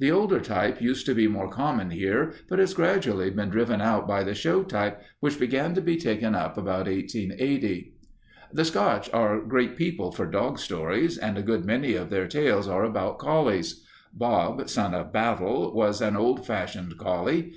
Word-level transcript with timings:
The 0.00 0.10
older 0.12 0.38
type 0.38 0.82
used 0.82 1.06
to 1.06 1.14
be 1.14 1.26
more 1.28 1.48
common 1.50 1.88
here, 1.92 2.32
but 2.50 2.58
has 2.58 2.74
gradually 2.74 3.30
been 3.30 3.48
driven 3.48 3.80
out 3.80 4.06
by 4.06 4.22
the 4.22 4.34
show 4.34 4.62
type 4.64 5.00
which 5.20 5.40
began 5.40 5.74
to 5.74 5.80
be 5.80 5.96
taken 5.96 6.34
up 6.34 6.58
about 6.58 6.88
1880. 6.88 7.40
[Illustration: 7.42 7.92
Collie] 7.92 7.94
"The 8.52 8.64
Scotch 8.66 9.10
are 9.14 9.40
great 9.40 9.74
people 9.78 10.12
for 10.12 10.26
dog 10.26 10.58
stories, 10.58 11.16
and 11.16 11.38
a 11.38 11.42
good 11.42 11.64
many 11.64 11.94
of 11.94 12.10
their 12.10 12.26
tales 12.28 12.68
are 12.68 12.84
about 12.84 13.18
collies. 13.18 13.82
Bob, 14.12 14.68
Son 14.68 14.92
of 14.92 15.10
Battle, 15.10 15.74
was 15.74 16.02
an 16.02 16.16
old 16.16 16.44
fashioned 16.46 16.98
collie. 16.98 17.50